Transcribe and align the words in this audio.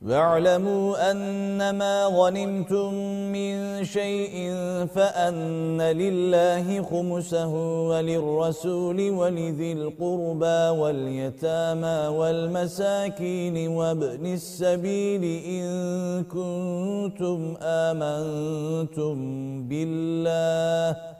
واعلموا 0.00 1.10
أنما 1.10 2.04
غنمتم 2.04 2.94
من 3.32 3.84
شيء 3.84 4.56
فأن 4.94 5.82
لله 5.82 6.82
خمسه 6.82 7.54
وللرسول 7.88 9.10
ولذي 9.10 9.72
القربى 9.72 10.78
واليتامى 10.80 12.16
والمساكين 12.16 13.68
وابن 13.68 14.26
السبيل 14.26 15.24
إن 15.44 15.68
كنتم 16.24 17.56
آمنتم 17.62 19.14
بالله 19.68 21.19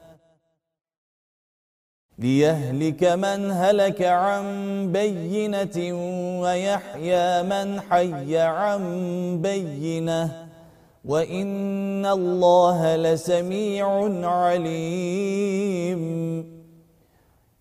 ليهلك 2.21 3.03
من 3.03 3.51
هلك 3.51 4.01
عن 4.01 4.45
بينة 4.91 5.77
ويحيى 6.41 7.43
من 7.43 7.81
حي 7.81 8.37
عن 8.37 8.81
بينة 9.41 10.47
وإن 11.05 12.05
الله 12.05 12.95
لسميع 12.95 13.87
عليم 14.27 16.01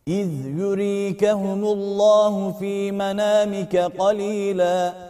إذ 0.09 0.31
يريكهم 0.59 1.65
الله 1.65 2.53
في 2.53 2.93
منامك 2.93 3.77
قليلاً 3.77 5.10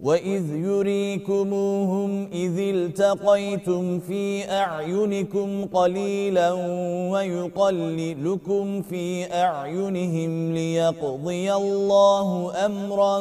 وإذ 0.00 0.54
يريكموهم 0.54 2.28
إذ 2.32 2.58
التقيتم 2.58 3.98
في 4.00 4.50
أعينكم 4.50 5.64
قليلا 5.64 6.52
ويقللكم 7.12 8.82
في 8.82 9.34
أعينهم 9.34 10.54
ليقضي 10.54 11.52
الله 11.54 12.52
أمرا 12.66 13.18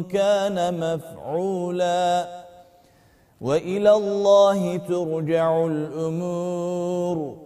كان 0.00 0.80
مفعولا 0.80 2.28
وإلى 3.40 3.92
الله 3.92 4.76
ترجع 4.76 5.66
الأمور 5.66 7.43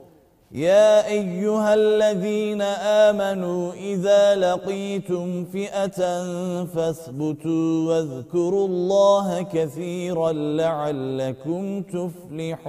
يا 0.52 1.06
أيها 1.06 1.74
الذين 1.74 2.62
آمنوا 2.62 3.72
إذا 3.72 4.34
لقيتم 4.34 5.44
فئة 5.44 6.24
فاثبتوا 6.64 7.88
واذكروا 7.88 8.66
الله 8.66 9.42
كثيرا 9.42 10.32
لعلكم 10.32 11.82
تفلحون. 11.82 12.68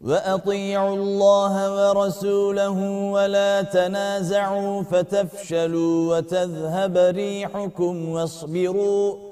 وأطيعوا 0.00 0.96
الله 0.96 1.54
ورسوله 1.76 2.78
ولا 3.10 3.62
تنازعوا 3.62 4.82
فتفشلوا 4.82 6.16
وتذهب 6.16 6.96
ريحكم 6.96 8.08
واصبروا 8.08 9.31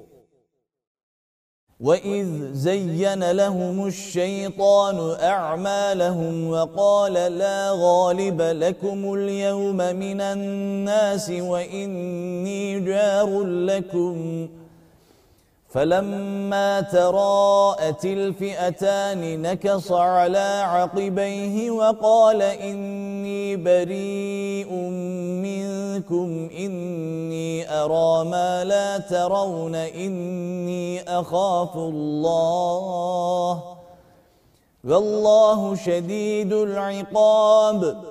وإذ 1.81 2.53
زين 2.53 3.31
لهم 3.31 3.87
الشيطان 3.87 5.17
أعمالهم 5.21 6.49
وقال 6.49 7.13
لا 7.13 7.71
غالب 7.73 8.41
لكم 8.41 9.13
اليوم 9.13 9.77
من 9.77 10.21
الناس 10.21 11.29
وإني 11.29 12.79
جار 12.79 13.43
لكم 13.43 14.47
فلما 15.73 16.81
تراءت 16.81 18.05
الفئتان 18.05 19.41
نكص 19.41 19.91
على 19.91 20.63
عقبيه 20.65 21.71
وقال 21.71 22.41
إني 22.41 23.55
بريء 23.55 24.73
منكم 25.47 26.49
إني 26.57 27.71
أرى 27.71 28.29
ما 28.29 28.63
لا 28.63 28.97
ترون 28.97 29.75
إني 29.75 31.03
أخاف 31.19 31.75
الله. 31.75 33.63
والله 34.83 35.75
شديد 35.75 36.53
العقاب. 36.53 38.10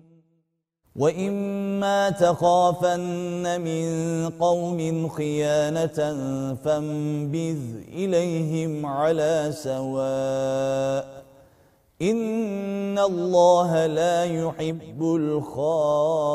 وإما 0.95 2.09
تخافن 2.09 3.61
من 3.61 4.29
قوم 4.29 5.09
خيانة 5.09 5.99
فانبذ 6.65 7.59
إليهم 7.93 8.85
على 8.85 9.51
سواء 9.55 11.23
إن 12.01 12.99
الله 12.99 13.85
لا 13.85 14.25
يحب 14.25 15.01
الخائنين 15.03 16.31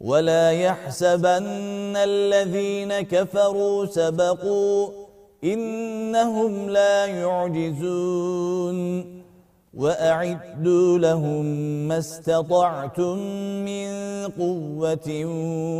ولا 0.00 0.52
يحسبن 0.52 1.96
الذين 1.96 3.00
كفروا 3.00 3.86
سبقوا 3.86 4.90
إنهم 5.44 6.70
لا 6.70 7.06
يعجزون 7.06 8.36
وأعدوا 9.76 10.98
لهم 10.98 11.44
ما 11.88 11.98
استطعتم 11.98 13.18
من 13.64 13.88
قوة 14.38 15.08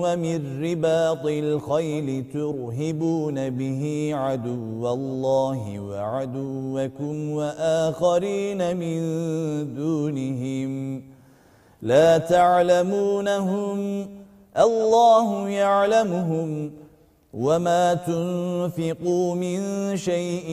ومن 0.02 0.62
رباط 0.62 1.26
الخيل 1.26 2.24
ترهبون 2.32 3.50
به 3.50 4.10
عدو 4.14 4.92
الله 4.92 5.80
وعدوكم 5.80 7.30
وآخرين 7.30 8.76
من 8.76 8.98
دونهم 9.74 11.02
لا 11.82 12.18
تعلمونهم 12.18 14.08
الله 14.56 15.48
يعلمهم. 15.48 16.70
وما 17.36 17.94
تنفقوا 17.94 19.34
من 19.34 19.60
شيء 19.96 20.46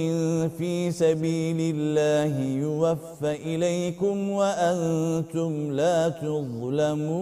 في 0.57 0.91
سبيل 0.91 1.75
الله 1.75 2.39
يوفى 2.39 3.31
إليكم 3.31 4.29
وأنتم 4.29 5.71
لا 5.71 6.09
تظلمون. 6.09 7.13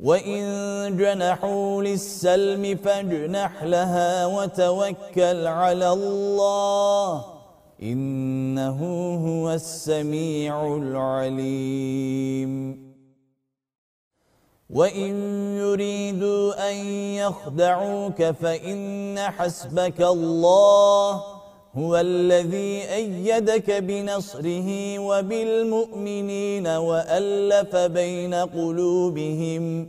وإن 0.00 0.42
جنحوا 0.96 1.82
للسلم 1.82 2.76
فاجنح 2.76 3.62
لها 3.62 4.26
وتوكل 4.26 5.46
على 5.46 5.92
الله 5.92 7.24
إنه 7.82 8.78
هو 9.26 9.50
السميع 9.50 10.76
العليم. 10.76 12.52
وإن 14.72 15.12
يريدوا 15.56 16.70
أن 16.70 16.76
يخدعوك 17.14 18.22
فإن 18.22 19.18
حسبك 19.18 20.00
الله 20.00 21.22
هو 21.74 21.96
الذي 21.96 22.82
أيدك 22.94 23.70
بنصره 23.70 24.98
وبالمؤمنين 24.98 26.66
وألف 26.66 27.76
بين 27.76 28.34
قلوبهم 28.34 29.88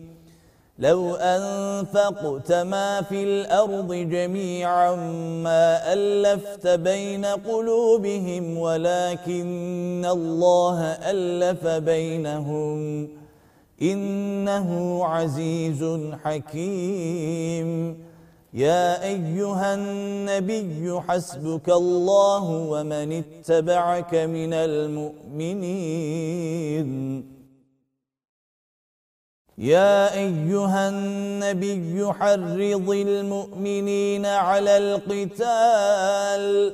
لو 0.80 1.16
أنفقت 1.16 2.52
ما 2.52 3.02
في 3.02 3.24
الأرض 3.24 3.94
جميعا 3.94 4.96
ما 5.44 5.94
ألفت 5.94 6.68
بين 6.68 7.26
قلوبهم 7.26 8.58
ولكن 8.58 10.06
الله 10.12 10.82
ألف 10.82 11.68
بينهم 11.68 13.08
إنه 13.82 15.00
عزيز 15.06 15.84
حكيم. 16.24 17.98
يا 18.54 19.04
أيها 19.04 19.76
النبي 19.76 21.02
حسبك 21.08 21.70
الله 21.70 22.44
ومن 22.44 23.24
اتبعك 23.24 24.16
من 24.16 24.54
المؤمنين. 24.54 26.04
يا 29.58 30.14
أيها 30.14 30.90
النبي 30.90 32.14
حرض 32.14 32.90
المؤمنين 32.90 34.26
على 34.26 34.78
القتال. 34.78 36.74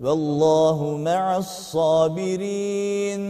والله 0.00 1.00
مع 1.04 1.36
الصابرين. 1.36 3.20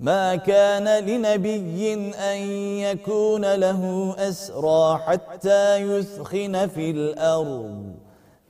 ما 0.00 0.36
كان 0.36 1.04
لنبي 1.04 1.94
أن 2.14 2.38
يكون 2.80 3.54
له 3.54 4.14
أسرى 4.18 4.98
حتى 4.98 5.76
يثخن 5.76 6.66
في 6.66 6.90
الأرض. 6.90 7.94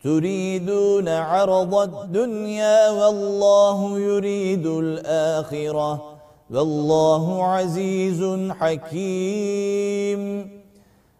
تريدون 0.04 1.09
عرض 1.09 1.75
الدنيا 1.75 2.90
والله 2.90 3.99
يريد 3.99 4.66
الآخرة. 4.66 6.18
والله 6.50 7.45
عزيز 7.45 8.50
حكيم. 8.50 10.56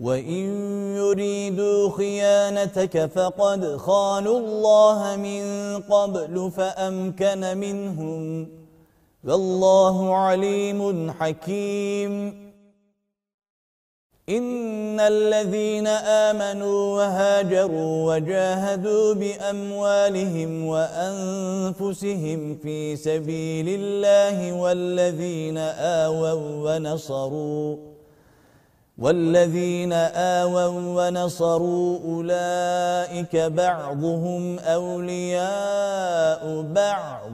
وَإِن 0.00 0.44
يُرِيدُوا 0.96 1.90
خِيَانَتَكَ 1.90 3.06
فَقَدْ 3.06 3.76
خَانُوا 3.76 4.38
اللَّهَ 4.40 5.16
مِن 5.16 5.42
قَبْلُ 5.82 6.50
فَأَمْكَنَ 6.56 7.58
مِنْهُمْ 7.58 8.48
وَاللَّهُ 9.24 10.14
عَلِيمٌ 10.16 11.12
حَكِيمٌ. 11.12 12.12
إِنَّ 14.28 15.00
الَّذِينَ 15.00 15.86
آمَنُوا 15.86 16.96
وَهَاجَرُوا 16.96 18.14
وَجَاهَدُوا 18.14 19.14
بِأَمْوَالِهِمْ 19.14 20.66
وَأَنفُسِهِمْ 20.66 22.40
فِي 22.62 22.96
سَبِيلِ 22.96 23.68
اللَّهِ 23.68 24.52
وَالَّذِينَ 24.52 25.58
آوَوا 25.58 26.40
وَنَصَرُوا 26.64 27.89
والذين 29.00 29.92
آووا 29.92 31.08
ونصروا 31.08 31.98
أولئك 32.04 33.36
بعضهم 33.36 34.58
أولياء 34.58 36.62
بعض. 36.62 37.32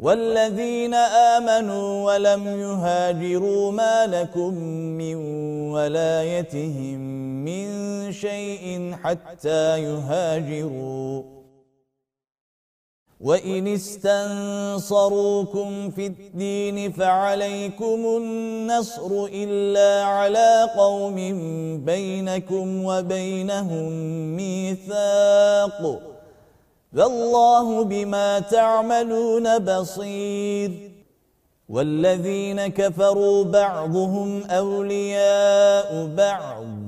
والذين 0.00 0.94
آمنوا 0.94 2.06
ولم 2.06 2.46
يهاجروا 2.46 3.72
ما 3.72 4.06
لكم 4.06 4.54
من 5.00 5.16
ولايتهم 5.72 6.98
من 7.44 7.68
شيء 8.12 8.94
حتى 9.02 9.82
يهاجروا. 9.82 11.37
وَإِنِ 13.20 13.66
اسْتَنصَرُوكُمْ 13.74 15.10
فِي 15.90 16.06
الدِّينِ 16.06 16.92
فَعَلَيْكُمُ 16.92 18.06
النَّصْرُ 18.06 19.28
إِلَّا 19.32 20.04
عَلَى 20.04 20.70
قَوْمٍ 20.76 21.16
بَيْنَكُمْ 21.84 22.84
وَبَيْنَهُم 22.84 23.88
مِّيثَاقٌ 24.36 26.00
وَاللَّهُ 26.94 27.84
بِمَا 27.84 28.38
تَعْمَلُونَ 28.38 29.58
بَصِيرٌ 29.58 30.70
وَالَّذِينَ 31.68 32.66
كَفَرُوا 32.66 33.44
بَعْضُهُمْ 33.44 34.42
أَوْلِيَاءُ 34.50 36.06
بَعْضٍ 36.06 36.87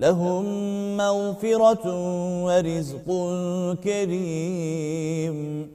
لهم 0.00 0.44
مغفرة 0.96 1.86
ورزق 2.44 3.06
كريم. 3.84 5.70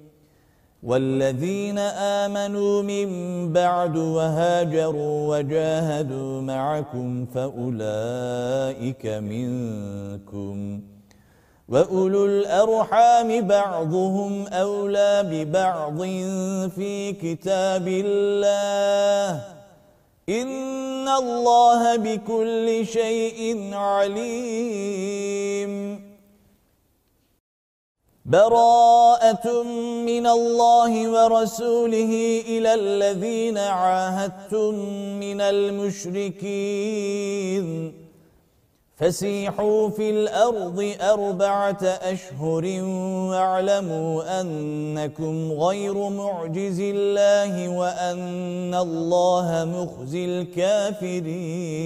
والذين 0.84 1.78
آمنوا 2.24 2.82
من 2.82 3.10
بعد 3.54 3.98
وهاجروا 3.98 5.38
وجاهدوا 5.38 6.42
معكم 6.42 7.26
فأولئك 7.26 9.06
منكم. 9.06 10.82
وأولو 11.70 12.26
الأرحام 12.26 13.48
بعضهم 13.48 14.48
أولى 14.48 15.24
ببعض 15.32 16.02
في 16.76 17.14
كتاب 17.14 17.88
الله. 17.88 19.55
إن 20.30 21.08
الله 21.08 21.96
بكل 21.96 22.88
شيء 22.88 23.70
عليم. 23.74 25.26
براءة 28.26 29.64
من 30.06 30.28
الله 30.28 31.10
ورسوله 31.10 32.44
إلى 32.48 32.74
الذين 32.74 33.58
عاهدتم 33.58 34.76
من 35.20 35.42
المشركين. 35.42 36.46
فسيحوا 38.96 39.90
في 39.90 40.10
الأرض 40.10 40.96
أربعة 41.02 41.84
أشهر 41.84 42.66
واعلموا 43.32 44.42
أنكم 44.42 45.52
غير 45.52 46.10
معجز 46.10 46.80
الله 46.80 47.70
وأن 47.70 48.76
الله 48.76 49.66
مخزي 49.66 50.26
الكافرين. 50.26 51.86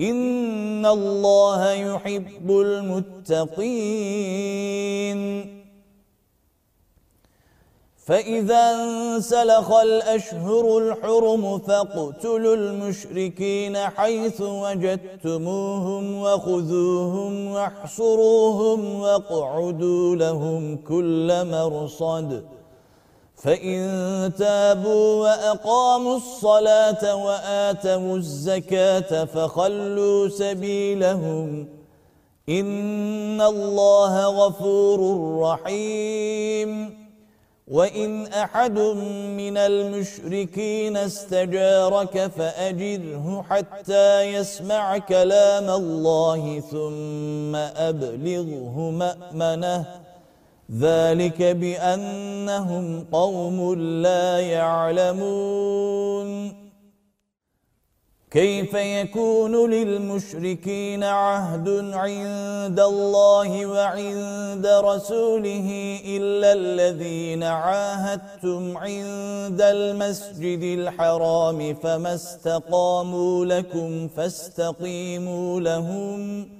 إن 0.00 0.86
الله 0.86 1.72
يحب 1.72 2.50
المتقين. 2.50 3.60
فإذا 8.06 8.84
انسلخ 8.84 9.72
الأشهر 9.72 10.78
الحرم 10.78 11.58
فاقتلوا 11.58 12.54
المشركين 12.54 13.76
حيث 13.76 14.40
وجدتموهم 14.40 16.22
وخذوهم 16.22 17.50
واحصروهم 17.50 19.00
واقعدوا 19.00 20.16
لهم 20.16 20.76
كل 20.76 21.28
مرصد. 21.44 22.59
فإن 23.42 23.80
تابوا 24.38 25.22
وأقاموا 25.22 26.16
الصلاة 26.16 27.14
وآتوا 27.14 28.16
الزكاة 28.16 29.24
فخلوا 29.24 30.28
سبيلهم 30.28 31.68
إن 32.48 33.40
الله 33.40 34.26
غفور 34.26 35.00
رحيم. 35.40 37.00
وإن 37.70 38.26
أحد 38.26 38.78
من 39.38 39.56
المشركين 39.56 40.96
استجارك 40.96 42.26
فأجره 42.26 43.44
حتى 43.50 44.22
يسمع 44.22 44.98
كلام 44.98 45.70
الله 45.70 46.60
ثم 46.60 47.56
أبلغه 47.56 48.90
مأمنه 48.90 49.84
ذلك 50.78 51.42
بأنهم 51.42 53.04
قوم 53.12 53.74
لا 53.74 54.40
يعلمون. 54.40 56.30
كيف 58.30 58.74
يكون 58.74 59.70
للمشركين 59.70 61.04
عهد 61.04 61.68
عند 61.94 62.80
الله 62.80 63.66
وعند 63.66 64.66
رسوله 64.66 65.98
إلا 66.06 66.52
الذين 66.52 67.42
عاهدتم 67.42 68.76
عند 68.76 69.60
المسجد 69.60 70.62
الحرام 70.78 71.74
فما 71.74 72.14
استقاموا 72.14 73.44
لكم 73.44 74.08
فاستقيموا 74.08 75.60
لهم 75.60 76.59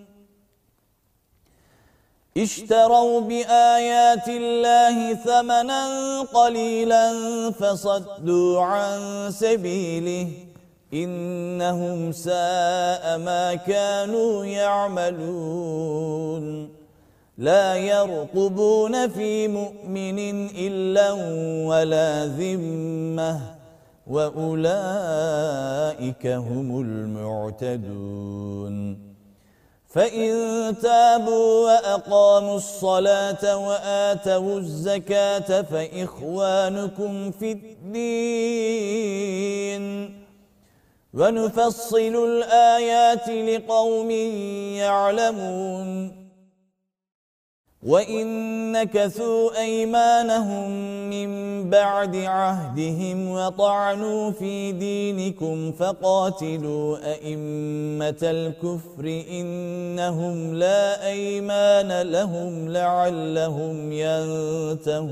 اشتروا 2.37 3.21
بآيات 3.21 4.27
الله 4.27 5.13
ثمنا 5.13 6.21
قليلا 6.21 7.11
فصدوا 7.51 8.61
عن 8.61 9.31
سبيله 9.31 10.27
إنهم 10.93 12.11
ساء 12.11 13.17
ما 13.17 13.55
كانوا 13.55 14.45
يعملون. 14.45 16.01
لا 17.37 17.75
يرقبون 17.75 19.07
في 19.07 19.47
مؤمن 19.47 20.19
إلا 20.55 21.11
ولا 21.67 22.25
ذمة 22.25 23.41
وأولئك 24.07 25.47
هم 26.27 26.81
المعتدون. 26.81 28.31
فإن 29.93 30.75
تابوا 30.81 31.65
وأقاموا 31.65 32.55
الصلاة 32.57 33.57
وآتوا 33.57 34.59
الزكاة 34.59 35.61
فإخوانكم 35.61 37.31
في 37.31 37.51
الدين 37.51 38.81
ونفصل 41.13 42.15
الآيات 42.25 43.29
لقوم 43.29 44.11
يعلمون 44.81 46.20
وَإِن 47.81 48.27
نَكَثُوا 48.71 49.61
أَيْمَانَهُم 49.61 50.69
مِّن 51.09 51.29
بَعْدِ 51.69 52.15
عَهْدِهِمْ 52.15 53.29
وَطَعَنُوا 53.29 54.31
فِي 54.31 54.71
دِينِكُمْ 54.71 55.71
فَقَاتِلُوا 55.71 56.97
أَئِمَّةَ 57.13 58.21
الْكُفْرِ 58.23 59.23
إِنَّهُمْ 59.31 60.53
لَا 60.53 61.07
أَيْمَانَ 61.07 62.01
لَهُمْ 62.11 62.69
لَعَلَّهُمْ 62.69 63.91
يَنْتَهُونَ 63.91 65.11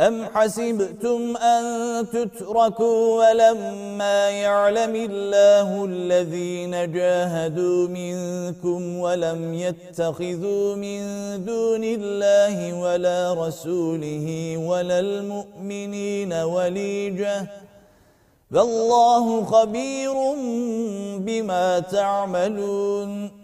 أَمْ 0.00 0.24
حَسِبْتُمْ 0.24 1.36
أَن 1.36 1.64
تُتْرَكُوا 2.10 3.30
وَلَمَّا 3.30 4.30
يَعْلَمِ 4.30 4.94
اللَّهُ 4.96 5.84
الَّذِينَ 5.84 6.92
جَاهَدُوا 6.92 7.88
مِنكُمْ 7.88 8.98
وَلَمْ 8.98 9.54
يَتَّخِذُوا 9.54 10.74
مِن 10.74 11.00
دُونِ 11.44 11.84
اللَّهِ 11.84 12.80
وَلَا 12.82 13.34
رَسُولِهِ 13.46 14.56
وَلَا 14.58 14.98
الْمُؤْمِنِينَ 15.00 16.32
وَلِيجَةً 16.32 17.46
وَاللَّهُ 18.52 19.44
خَبِيرٌ 19.44 20.14
بِمَا 21.18 21.78
تَعْمَلُونَ 21.78 23.43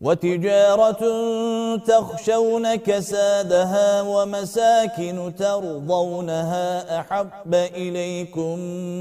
وتجارة 0.00 1.02
تخشون 1.76 2.74
كسادها 2.74 4.02
ومساكن 4.02 5.32
ترضونها 5.38 7.00
أحب 7.00 7.54
إليكم 7.54 8.58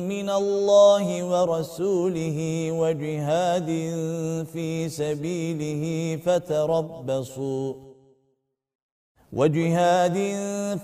من 0.08 0.30
الله 0.30 1.24
ورسوله 1.24 2.70
وجهاد 2.72 3.70
في 4.54 4.90
سبيله 4.90 5.84
فتربصوا 6.26 7.74
وجهاد 9.34 10.14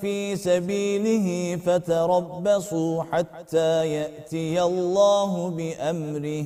في 0.02 0.36
سبيله 0.36 1.56
فتربصوا 1.66 3.04
حتى 3.04 3.88
يأتي 3.94 4.62
الله 4.62 5.50
بأمره 5.50 6.46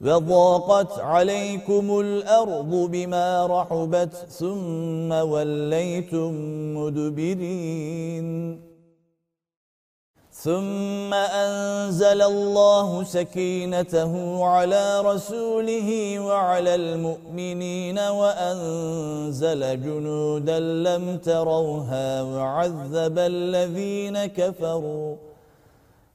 وضاقت 0.00 0.98
عليكم 0.98 2.00
الأرض 2.00 2.70
بما 2.70 3.46
رحبت 3.46 4.14
ثم 4.14 5.12
وليتم 5.12 6.32
مدبرين. 6.76 8.60
ثم 10.32 11.14
أنزل 11.14 12.22
الله 12.22 13.04
سكينته 13.04 14.44
على 14.44 15.00
رسوله 15.00 16.18
وعلى 16.20 16.74
المؤمنين 16.74 17.98
وأنزل 17.98 19.82
جنودا 19.82 20.60
لم 20.60 21.16
تروها 21.16 22.22
وعذب 22.22 23.18
الذين 23.18 24.26
كفروا. 24.26 25.27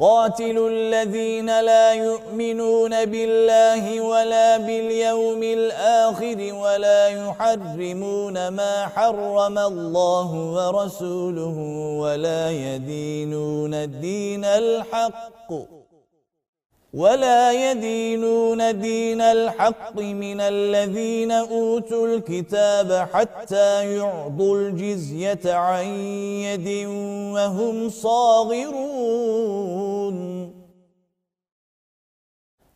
قاتلوا 0.00 0.70
الذين 0.70 1.60
لا 1.60 1.92
يؤمنون 1.92 3.04
بالله 3.04 4.00
ولا 4.00 4.56
باليوم 4.56 5.42
الآخر 5.42 6.54
ولا 6.54 7.08
يحرمون 7.08 8.48
ما 8.48 8.86
حرم 8.86 9.58
الله 9.58 10.30
ورسوله 10.54 11.56
ولا 11.98 12.50
يدينون 12.50 13.74
الدين 13.74 14.44
الحق. 14.44 15.77
ولا 16.98 17.70
يدينون 17.70 18.80
دين 18.80 19.20
الحق 19.20 19.98
من 20.00 20.40
الذين 20.40 21.32
أوتوا 21.32 22.06
الكتاب 22.06 23.08
حتى 23.12 23.96
يعضوا 23.96 24.58
الجزية 24.58 25.44
عن 25.46 25.86
يد 26.46 26.68
وهم 27.34 27.88
صاغرون. 27.88 29.28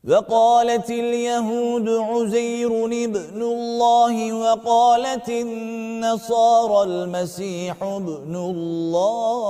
وقالت 0.09 0.91
اليهود 0.91 1.89
عزير 1.89 2.87
ابن 2.87 3.43
الله 3.43 4.33
وقالت 4.33 5.29
النصارى 5.29 6.83
المسيح 6.91 7.83
ابن 7.83 8.37
الله. 8.37 9.43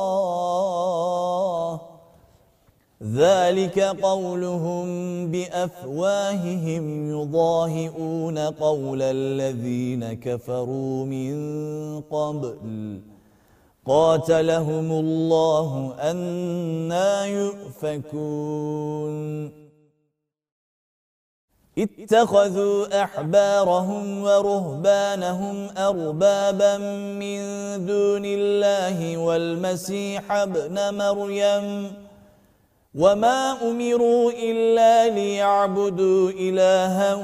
ذلك 3.02 3.78
قولهم 3.78 4.86
بأفواههم 5.30 7.10
يضاهئون 7.10 8.38
قول 8.38 9.02
الذين 9.02 10.12
كفروا 10.12 11.04
من 11.04 11.34
قبل. 12.00 13.00
قاتلهم 13.86 14.92
الله 14.92 15.94
أنا 16.00 17.26
يؤفكون. 17.26 18.72
اتخذوا 21.78 23.02
أحبارهم 23.04 24.22
ورهبانهم 24.22 25.68
أربابا 25.78 26.78
من 27.18 27.40
دون 27.86 28.22
الله 28.24 29.16
والمسيح 29.16 30.32
ابن 30.32 30.94
مريم 30.94 31.92
وما 32.94 33.70
أمروا 33.70 34.32
إلا 34.32 35.08
ليعبدوا 35.08 36.30
إلها 36.30 37.14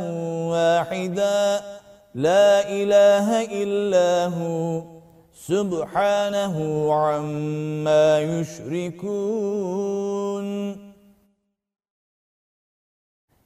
واحدا 0.50 1.60
لا 2.14 2.68
إله 2.70 3.44
إلا 3.62 4.26
هو 4.26 4.82
سبحانه 5.34 6.56
عما 6.94 8.20
يشركون 8.20 9.08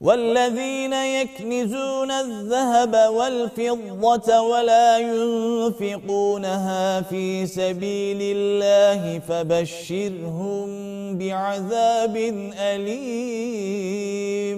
والذين 0.00 0.92
يكنزون 0.92 2.10
الذهب 2.10 3.14
والفضة 3.14 4.40
ولا 4.40 4.98
ينفقونها 4.98 7.00
في 7.00 7.46
سبيل 7.46 8.18
الله 8.36 9.18
فبشرهم 9.18 10.68
بعذاب 11.18 12.16
أليم. 12.60 14.56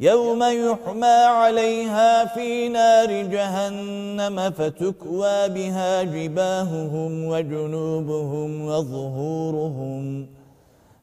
يوم 0.00 0.42
يحمى 0.42 1.06
عليها 1.06 2.24
في 2.24 2.68
نار 2.68 3.22
جهنم 3.22 4.50
فتكوى 4.50 5.48
بها 5.48 6.02
جباههم 6.02 7.24
وجنوبهم 7.24 8.66
وظهورهم 8.66 10.35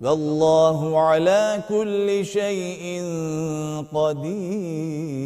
والله 0.00 1.00
على 1.00 1.62
كل 1.68 2.26
شيء 2.26 3.02
قدير. 3.94 5.24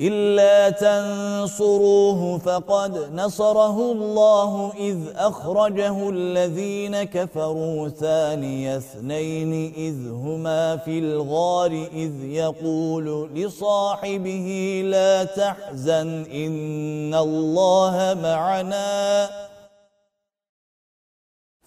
إلا 0.00 0.70
تنصروه 0.70 2.38
فقد 2.38 3.12
نصره 3.14 3.92
الله 3.92 4.72
إذ 4.78 4.98
أخرجه 5.16 6.10
الذين 6.10 7.02
كفروا 7.02 7.88
ثاني 7.88 8.76
اثنين 8.76 9.72
إذ 9.76 10.10
هما 10.10 10.76
في 10.76 10.98
الغار 10.98 11.86
إذ 11.92 12.24
يقول 12.24 13.30
لصاحبه 13.34 14.82
لا 14.84 15.24
تحزن 15.24 16.24
إن 16.32 17.14
الله 17.14 18.18
معنا. 18.22 19.49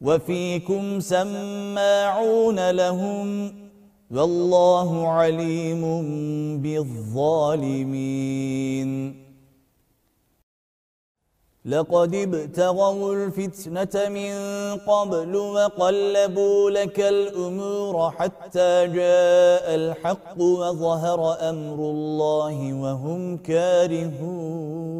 وفيكم 0.00 1.00
سماعون 1.00 2.70
لهم 2.70 3.54
والله 4.10 5.08
عليم 5.08 5.82
بالظالمين. 6.62 8.06
لقد 11.64 12.14
ابتغوا 12.14 13.14
الفتنة 13.14 14.08
من 14.08 14.34
قبل 14.86 15.36
وقلبوا 15.36 16.70
لك 16.70 17.00
الأمور 17.00 18.10
حتى 18.10 18.86
جاء 18.86 19.74
الحق 19.74 20.40
وظهر 20.40 21.20
أمر 21.50 21.78
الله 21.94 22.74
وهم 22.82 23.36
كارهون. 23.36 24.95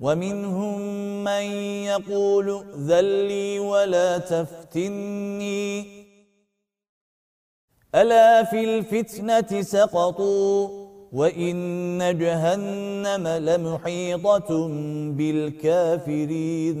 ومنهم 0.00 0.80
من 1.24 1.42
يقول 1.84 2.64
ذلي 2.86 3.58
ولا 3.58 4.18
تفتني. 4.18 6.00
ألا 7.94 8.44
في 8.44 8.64
الفتنة 8.64 9.62
سقطوا 9.62 10.68
وإن 11.12 12.18
جهنم 12.18 13.28
لمحيطة 13.28 14.68
بالكافرين. 15.16 16.80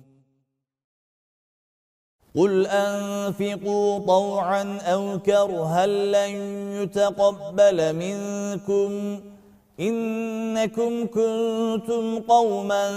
قل 2.35 2.67
أنفقوا 2.67 3.99
طوعا 3.99 4.77
أو 4.81 5.19
كرها 5.19 5.87
لن 5.87 6.31
يتقبل 6.81 7.95
منكم 7.95 9.19
إنكم 9.79 11.07
كنتم 11.07 12.19
قوما 12.19 12.87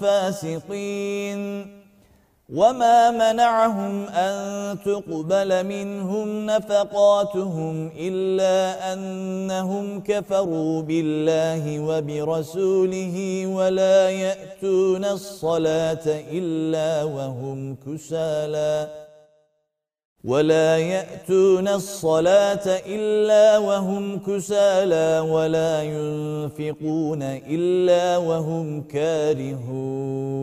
فاسقين 0.00 1.66
وما 2.52 3.10
منعهم 3.10 4.06
أن 4.08 4.78
تقبل 4.84 5.66
منهم 5.66 6.46
نفقاتهم 6.46 7.90
إلا 7.98 8.92
أنهم 8.92 10.00
كفروا 10.00 10.82
بالله 10.82 11.80
وبرسوله 11.80 13.46
ولا 13.46 14.10
يأتون 14.10 15.04
الصلاة 15.04 16.06
إلا 16.32 17.04
وهم 17.04 17.76
كسالى 17.86 18.88
ولا 20.24 20.78
يأتون 20.78 21.68
الصلاة 21.68 22.66
إلا 22.86 23.58
وهم 23.58 24.18
كسالى 24.18 25.20
ولا 25.30 25.82
ينفقون 25.82 27.22
إلا 27.22 28.16
وهم 28.16 28.82
كارهون 28.82 30.42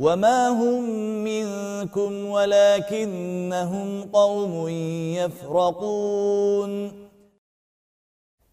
وما 0.00 0.48
هم 0.48 0.84
منكم 1.24 2.26
ولكنهم 2.26 4.02
قوم 4.12 4.68
يفرقون 5.18 6.92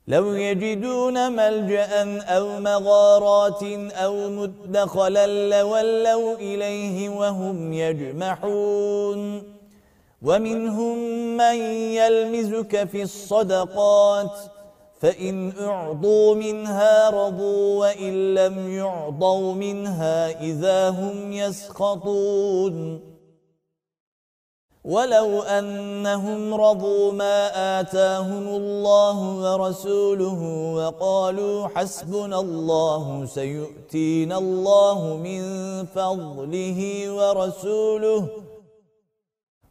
لو 0.07 0.33
يجدون 0.33 1.31
ملجأ 1.31 2.21
أو 2.37 2.59
مغارات 2.59 3.63
أو 3.93 4.29
مدخلا 4.29 5.27
لولوا 5.61 6.35
إليه 6.35 7.09
وهم 7.09 7.73
يجمحون 7.73 9.43
ومنهم 10.21 10.97
من 11.37 11.55
يلمزك 11.99 12.87
في 12.87 13.01
الصدقات 13.01 14.56
فإن 14.99 15.51
أعضوا 15.59 16.35
منها 16.35 17.09
رضوا 17.09 17.79
وإن 17.79 18.33
لم 18.33 18.69
يعضوا 18.71 19.53
منها 19.53 20.41
إذا 20.41 20.89
هم 20.89 21.33
يسخطون. 21.33 23.01
ولو 24.87 25.41
أنهم 25.41 26.53
رضوا 26.53 27.11
ما 27.11 27.39
آتاهم 27.79 28.47
الله 28.47 29.17
ورسوله 29.43 30.41
وقالوا 30.75 31.67
حسبنا 31.67 32.39
الله 32.39 33.25
سيؤتينا 33.25 34.37
الله 34.37 35.17
من 35.23 35.41
فضله 35.85 36.79
ورسوله 37.11 38.27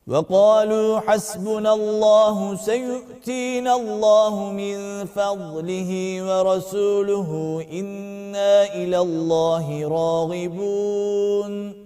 وقالوا 0.07 1.01
حسبنا 1.01 1.75
الله 1.75 2.57
سيؤتينا 2.57 3.77
الله 3.77 4.53
من 4.53 5.07
فضله 5.07 5.91
ورسوله 6.23 7.31
إنا 7.73 8.75
إلى 8.75 8.99
الله 8.99 9.89
راغبون. 9.89 11.86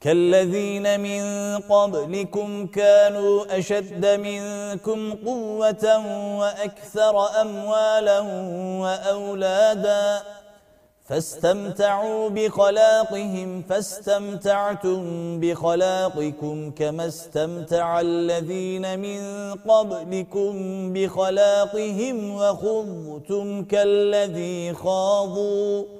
كالذين 0.00 1.00
من 1.00 1.22
قبلكم 1.58 2.66
كانوا 2.66 3.58
أشد 3.58 4.06
منكم 4.06 5.12
قوة 5.26 5.84
وأكثر 6.38 7.40
أموالا 7.40 8.20
وأولادا 8.82 10.22
فاستمتعوا 11.08 12.28
بخلاقهم 12.28 13.62
فاستمتعتم 13.62 15.00
بخلاقكم 15.40 16.70
كما 16.70 17.06
استمتع 17.06 18.00
الذين 18.00 18.98
من 18.98 19.20
قبلكم 19.54 20.52
بخلاقهم 20.92 22.34
وخضتم 22.34 23.64
كالذي 23.64 24.74
خاضوا. 24.74 25.99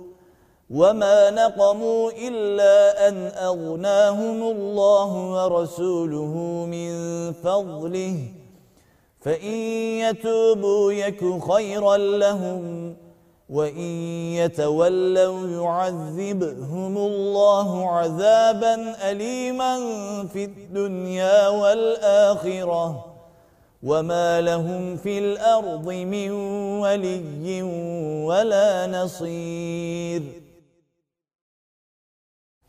وما 0.73 1.29
نقموا 1.29 2.11
إلا 2.11 3.07
أن 3.07 3.15
أغناهم 3.27 4.43
الله 4.43 5.11
ورسوله 5.31 6.35
من 6.65 6.91
فضله 7.33 8.17
فإن 9.21 9.53
يتوبوا 9.99 10.91
يك 10.93 11.21
خيرا 11.51 11.97
لهم 11.97 12.95
وَإِن 13.51 13.91
يَتَوَلَّوْا 14.39 15.47
يُعَذِّبْهُمُ 15.47 16.97
اللَّهُ 16.97 17.89
عَذَابًا 17.89 18.95
أَلِيمًا 19.11 19.75
فِي 20.33 20.43
الدُّنْيَا 20.43 21.47
وَالْآخِرَةِ 21.49 23.05
وَمَا 23.83 24.41
لَهُمْ 24.41 24.95
فِي 24.95 25.19
الْأَرْضِ 25.19 25.87
مِنْ 25.87 26.31
وَلِيٍّ 26.79 27.61
وَلَا 28.23 28.87
نَصِيرٍ 28.87 30.40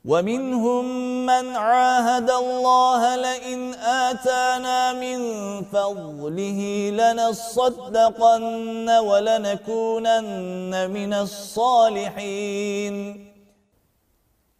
ومنهم 0.05 0.85
من 1.27 1.57
عاهد 1.57 2.31
الله 2.31 3.17
لئن 3.17 3.75
آتانا 3.75 4.93
من 4.93 5.19
فضله 5.63 6.91
لنصدقن 6.91 8.99
ولنكونن 8.99 10.91
من 10.91 11.15
الصالحين. 11.15 12.95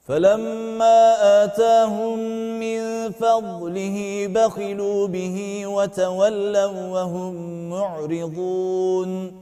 فلما 0.09 1.15
آتاهم 1.45 2.19
من 2.59 3.11
فضله 3.11 4.29
بخلوا 4.35 5.09
به 5.09 5.67
وتولوا 5.67 6.89
وهم 6.89 7.35
معرضون. 7.71 9.42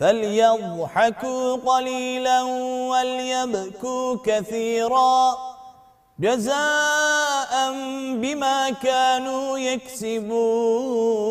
فليضحكوا 0.00 1.56
قليلا 1.56 2.42
وليبكوا 2.90 4.16
كثيرا 4.24 5.36
جزاء 6.20 7.72
بما 8.14 8.70
كانوا 8.70 9.58
يكسبون 9.58 11.30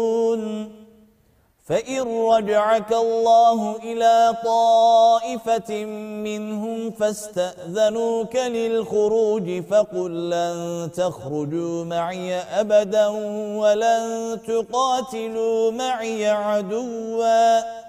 فإن 1.66 2.02
رجعك 2.02 2.94
الله 2.94 3.76
إلى 3.76 4.38
طائفة 4.46 5.86
منهم 6.26 6.92
فاستأذنوك 6.92 8.36
للخروج 8.36 9.64
فقل 9.64 10.30
لن 10.30 10.90
تخرجوا 10.96 11.86
معي 11.86 12.36
أبدا 12.36 13.08
ولن 13.58 14.40
تقاتلوا 14.48 15.72
معي 15.72 16.30
عدوا 16.30 17.89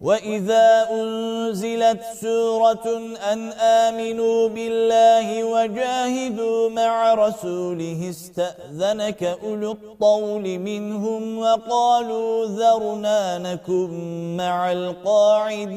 وَإِذَا 0.00 0.88
أُنْزِلَتْ 0.90 2.02
سُورَةٌ 2.20 3.16
أَنْ 3.32 3.52
آمِنُوا 3.52 4.48
بِاللَّهِ 4.48 5.44
وَجَاهِدُوا 5.44 6.70
مَعَ 6.70 7.14
رَسُولِهِ 7.14 8.10
اسْتَأْذَنَكَ 8.10 9.22
أُولُو 9.22 9.72
الطَّوْلِ 9.72 10.58
مِنْهُمْ 10.58 11.38
وَقَالُوا 11.38 12.46
ذَرْنَا 12.46 13.38
نَكُنْ 13.38 13.90
مَعَ 14.36 14.72
الْقَاعِدِينَ 14.72 15.76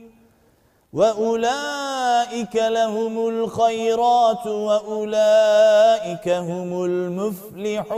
وَأُولَئِكَ 0.93 2.55
لَهُمُ 2.55 3.27
الْخَيْرَاتُ 3.27 4.47
وَأُولَئِكَ 4.47 6.29
هُمُ 6.29 6.85
الْمُفْلِحُونَ 6.85 7.91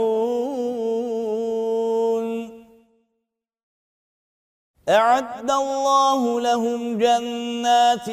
أَعَدَّ 4.88 5.50
اللَّهُ 5.50 6.40
لَهُمْ 6.40 6.98
جَنَّاتٍ 6.98 8.06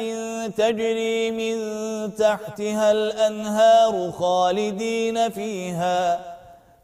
تَجْرِي 0.56 1.30
مِنْ 1.30 1.56
تَحْتِهَا 2.14 2.92
الْأَنْهَارُ 2.92 4.10
خَالِدِينَ 4.10 5.30
فِيهَا 5.30 6.20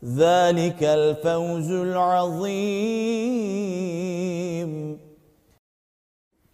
ذَلِكَ 0.05 0.83
الْفَوْزُ 0.83 1.71
الْعَظِيمُ 1.71 3.09